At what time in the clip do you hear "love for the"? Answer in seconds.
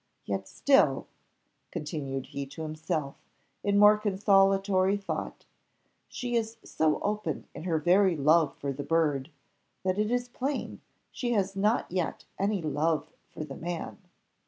8.17-8.81, 12.63-13.53